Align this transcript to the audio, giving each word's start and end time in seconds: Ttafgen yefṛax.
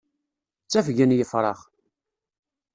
Ttafgen 0.63 1.15
yefṛax. 1.17 1.59